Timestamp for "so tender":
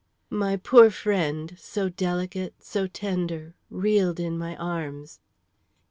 2.63-3.53